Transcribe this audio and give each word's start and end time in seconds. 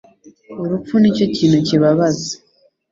Urupfu 0.63 0.93
ni 0.99 1.09
cyo 1.15 1.25
kintu 1.35 1.57
kibabaza 1.67 2.31